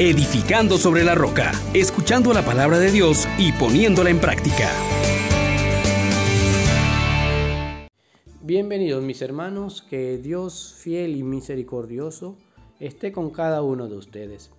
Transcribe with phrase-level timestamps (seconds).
[0.00, 4.70] edificando sobre la roca, escuchando la palabra de Dios y poniéndola en práctica.
[8.40, 12.38] Bienvenidos mis hermanos, que Dios fiel y misericordioso
[12.78, 14.50] esté con cada uno de ustedes.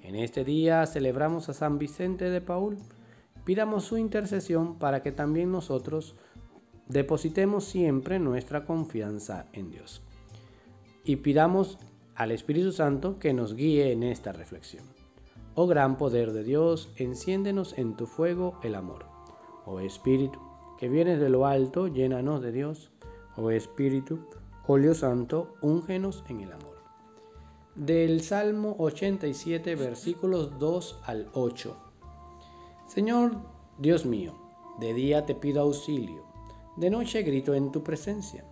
[0.00, 2.78] En este día celebramos a San Vicente de Paul.
[3.44, 6.14] Pidamos su intercesión para que también nosotros
[6.86, 10.02] depositemos siempre nuestra confianza en Dios.
[11.02, 11.78] Y pidamos
[12.18, 14.84] al Espíritu Santo que nos guíe en esta reflexión.
[15.54, 19.06] Oh gran poder de Dios, enciéndenos en tu fuego el amor.
[19.64, 20.40] Oh Espíritu,
[20.78, 22.90] que vienes de lo alto, llénanos de Dios.
[23.36, 24.18] Oh Espíritu,
[24.66, 26.78] óleo santo, úngenos en el amor.
[27.76, 31.76] Del Salmo 87, versículos 2 al 8.
[32.88, 33.36] Señor
[33.78, 34.34] Dios mío,
[34.80, 36.24] de día te pido auxilio,
[36.78, 38.44] de noche grito en tu presencia.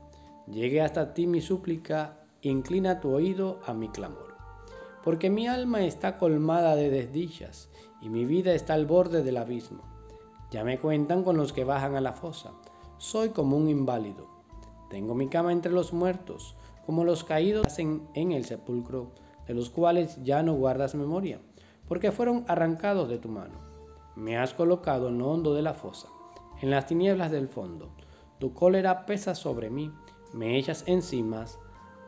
[0.46, 4.34] Llegue hasta ti mi súplica, inclina tu oído a mi clamor.
[5.02, 9.82] Porque mi alma está colmada de desdichas y mi vida está al borde del abismo.
[10.50, 12.52] Ya me cuentan con los que bajan a la fosa.
[12.98, 14.28] Soy como un inválido.
[14.90, 16.56] Tengo mi cama entre los muertos,
[16.86, 19.10] como los caídos en, el sepulcro,
[19.46, 21.40] de los cuales ya no guardas memoria,
[21.88, 23.58] porque fueron arrancados de tu mano.
[24.14, 26.08] Me has colocado en lo hondo de la fosa,
[26.60, 27.90] en las tinieblas del fondo.
[28.38, 29.92] Tu cólera pesa sobre mí,
[30.32, 31.44] me echas encima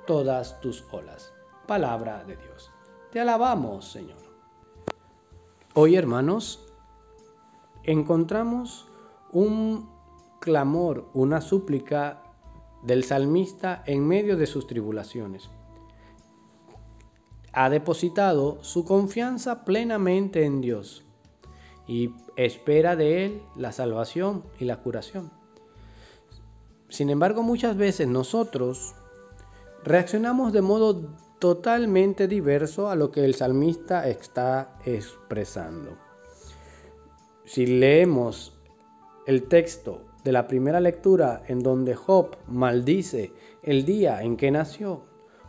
[0.08, 1.34] todas tus olas.
[1.66, 2.72] Palabra de Dios.
[3.12, 4.16] Te alabamos, Señor.
[5.74, 6.66] Hoy, hermanos,
[7.82, 8.88] encontramos
[9.32, 9.90] un
[10.40, 12.22] clamor, una súplica
[12.82, 15.50] del salmista en medio de sus tribulaciones.
[17.52, 21.04] Ha depositado su confianza plenamente en Dios
[21.86, 25.30] y espera de Él la salvación y la curación.
[26.88, 28.94] Sin embargo, muchas veces nosotros
[29.88, 35.96] reaccionamos de modo totalmente diverso a lo que el salmista está expresando.
[37.44, 38.58] Si leemos
[39.26, 43.32] el texto de la primera lectura en donde Job maldice
[43.62, 45.04] el día en que nació,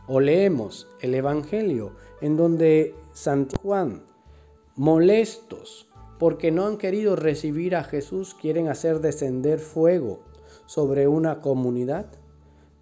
[0.08, 1.92] o leemos el Evangelio
[2.22, 4.04] en donde San Juan,
[4.76, 10.22] molestos porque no han querido recibir a Jesús, quieren hacer descender fuego
[10.66, 12.08] sobre una comunidad,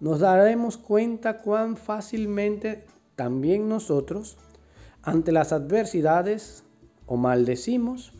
[0.00, 2.84] nos daremos cuenta cuán fácilmente
[3.16, 4.36] también nosotros,
[5.02, 6.64] ante las adversidades,
[7.06, 8.12] o maldecimos,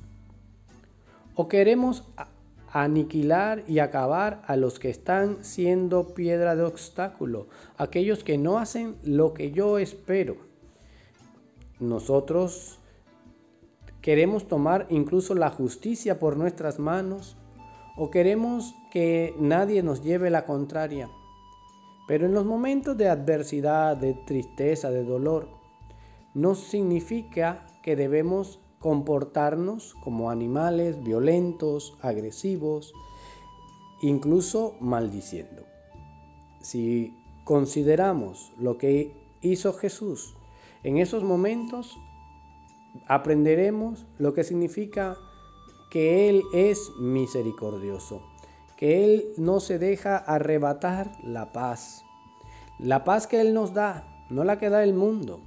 [1.34, 2.05] o queremos
[2.72, 8.97] aniquilar y acabar a los que están siendo piedra de obstáculo, aquellos que no hacen
[9.05, 10.37] lo que yo espero.
[11.81, 12.78] Nosotros
[14.03, 17.37] queremos tomar incluso la justicia por nuestras manos
[17.97, 21.09] o queremos que nadie nos lleve la contraria.
[22.08, 25.50] Pero en los momentos de adversidad, de tristeza, de dolor,
[26.34, 32.94] no significa que debemos comportarnos como animales violentos, agresivos,
[34.00, 35.64] incluso maldiciendo.
[36.60, 37.14] Si
[37.44, 40.34] consideramos lo que hizo Jesús
[40.84, 41.98] en esos momentos,
[43.06, 45.18] aprenderemos lo que significa
[45.91, 48.22] que Él es misericordioso,
[48.78, 52.05] que Él no se deja arrebatar la paz.
[52.78, 55.43] La paz que Él nos da, no la que da el mundo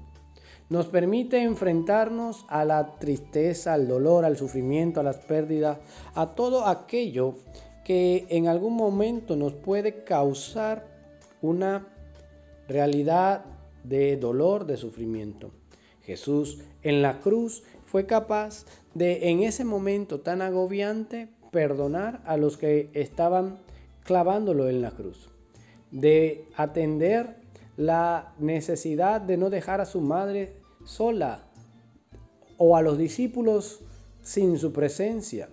[0.72, 5.80] nos permite enfrentarnos a la tristeza, al dolor, al sufrimiento, a las pérdidas,
[6.16, 7.36] a todo aquello
[7.84, 10.88] que en algún momento nos puede causar
[11.42, 11.90] una
[12.69, 13.44] realidad
[13.84, 15.52] de dolor, de sufrimiento.
[16.03, 22.57] Jesús en la cruz fue capaz de en ese momento tan agobiante perdonar a los
[22.57, 23.59] que estaban
[24.03, 25.29] clavándolo en la cruz,
[25.91, 27.35] de atender
[27.78, 30.53] la necesidad de no dejar a su madre
[30.85, 31.44] sola
[32.57, 33.81] o a los discípulos
[34.22, 35.50] sin su presencia.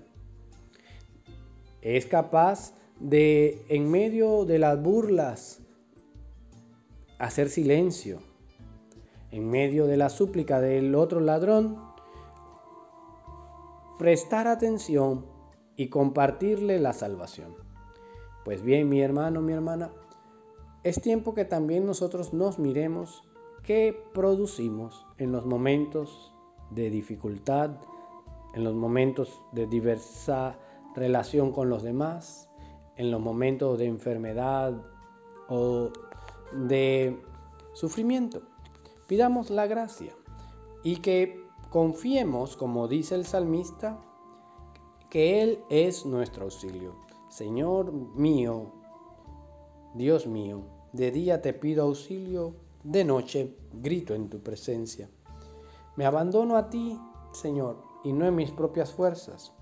[1.83, 5.61] Es capaz de, en medio de las burlas,
[7.19, 8.21] hacer silencio.
[9.31, 11.79] En medio de la súplica del otro ladrón,
[13.99, 15.38] prestar atención
[15.79, 17.55] y compartirle la salvación.
[18.45, 19.93] Pues bien, mi hermano, mi hermana,
[20.83, 23.23] es tiempo que también nosotros nos miremos
[23.63, 26.35] qué producimos en los momentos
[26.71, 27.71] de dificultad,
[28.55, 30.59] en los momentos de diversa
[30.97, 32.51] relación con los demás,
[32.97, 34.85] en los momentos de enfermedad
[35.49, 35.91] o
[36.53, 37.23] de
[37.73, 38.43] sufrimiento.
[39.07, 40.13] Pidamos la gracia
[40.83, 44.01] y que confiemos, como dice el salmista,
[45.11, 46.97] que Él es nuestro auxilio.
[47.29, 48.73] Señor mío,
[49.95, 50.63] Dios mío,
[50.93, 55.09] de día te pido auxilio de noche grito en tu presencia.
[55.97, 56.99] Me abandono a ti,
[57.33, 59.53] Señor, y no en mis propias fuerzas,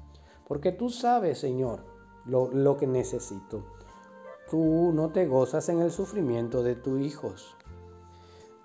[0.47, 1.85] porque tú sabes, Señor,
[2.25, 3.65] lo, lo que necesito.
[4.51, 7.57] Tú no te gozas en el sufrimiento de tus hijos.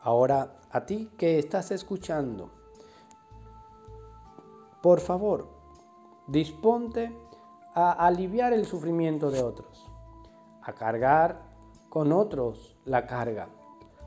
[0.02, 2.50] Ahora, a ti que estás escuchando,
[4.82, 5.61] por favor,
[6.32, 7.14] disponte
[7.74, 9.86] a aliviar el sufrimiento de otros,
[10.62, 11.42] a cargar
[11.90, 13.50] con otros la carga,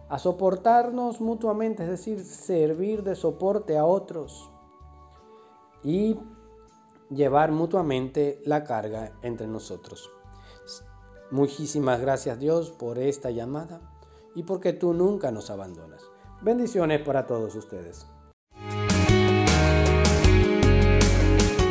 [0.09, 4.51] a soportarnos mutuamente, es decir, servir de soporte a otros
[5.83, 6.19] y
[7.11, 10.11] llevar mutuamente la carga entre nosotros.
[11.31, 13.81] Muchísimas gracias Dios por esta llamada
[14.35, 16.03] y porque tú nunca nos abandonas.
[16.41, 18.14] Bendiciones para todos ustedes.